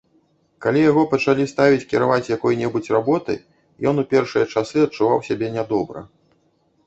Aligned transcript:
Калі 0.65 0.79
яго 0.91 1.01
пачалі 1.11 1.43
ставіць 1.51 1.85
кіраваць 1.91 2.29
якой-небудзь 2.37 2.89
работай, 2.97 3.37
ён 3.91 3.95
у 4.05 4.05
першыя 4.13 4.45
часы 4.53 4.77
адчуваў 4.87 5.21
сябе 5.31 5.47
нядобра. 5.59 6.01